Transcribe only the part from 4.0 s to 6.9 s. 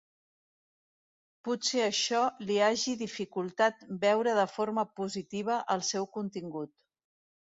veure de forma positiva el seu contingut.